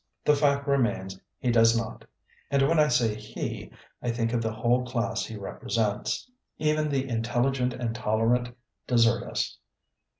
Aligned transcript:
The 0.25 0.35
fact 0.35 0.67
remains, 0.67 1.21
he 1.37 1.51
does 1.51 1.77
not; 1.77 2.05
and 2.49 2.67
when 2.67 2.79
I 2.79 2.87
say 2.87 3.13
he, 3.13 3.69
I 4.01 4.09
think 4.09 4.33
of 4.33 4.41
the 4.41 4.51
whole 4.51 4.83
class 4.83 5.23
he 5.27 5.37
represents. 5.37 6.27
Even 6.57 6.89
the 6.89 7.07
intelligent 7.07 7.73
and 7.75 7.93
tolerant 7.93 8.49
desert 8.87 9.21
us. 9.23 9.59